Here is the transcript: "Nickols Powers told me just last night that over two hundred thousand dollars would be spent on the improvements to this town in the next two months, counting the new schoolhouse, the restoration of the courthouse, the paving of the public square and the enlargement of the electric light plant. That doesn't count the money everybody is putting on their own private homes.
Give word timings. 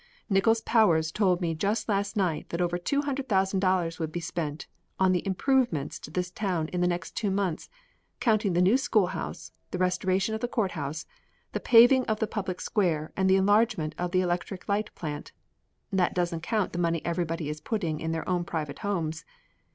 "Nickols 0.31 0.61
Powers 0.61 1.11
told 1.11 1.41
me 1.41 1.53
just 1.53 1.87
last 1.87 2.17
night 2.17 2.49
that 2.49 2.59
over 2.59 2.79
two 2.79 3.03
hundred 3.03 3.29
thousand 3.29 3.59
dollars 3.59 3.99
would 3.99 4.11
be 4.11 4.19
spent 4.19 4.65
on 4.99 5.11
the 5.11 5.21
improvements 5.27 5.99
to 5.99 6.09
this 6.09 6.31
town 6.31 6.69
in 6.69 6.81
the 6.81 6.87
next 6.87 7.15
two 7.15 7.29
months, 7.29 7.69
counting 8.19 8.53
the 8.53 8.63
new 8.63 8.77
schoolhouse, 8.77 9.51
the 9.69 9.77
restoration 9.77 10.33
of 10.33 10.41
the 10.41 10.47
courthouse, 10.47 11.05
the 11.51 11.59
paving 11.59 12.03
of 12.07 12.19
the 12.19 12.25
public 12.25 12.59
square 12.61 13.11
and 13.15 13.29
the 13.29 13.35
enlargement 13.37 13.93
of 13.99 14.09
the 14.09 14.21
electric 14.21 14.67
light 14.67 14.89
plant. 14.95 15.33
That 15.93 16.15
doesn't 16.15 16.41
count 16.41 16.73
the 16.73 16.79
money 16.79 17.05
everybody 17.05 17.47
is 17.47 17.61
putting 17.61 18.03
on 18.03 18.11
their 18.11 18.27
own 18.27 18.43
private 18.43 18.79
homes. 18.79 19.23